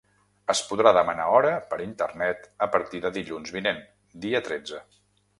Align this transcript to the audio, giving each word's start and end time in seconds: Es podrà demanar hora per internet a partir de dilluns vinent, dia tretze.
Es 0.51 0.59
podrà 0.67 0.91
demanar 0.97 1.25
hora 1.39 1.51
per 1.73 1.77
internet 1.83 2.47
a 2.67 2.67
partir 2.75 3.01
de 3.03 3.11
dilluns 3.19 3.53
vinent, 3.57 3.83
dia 4.25 4.41
tretze. 4.49 4.81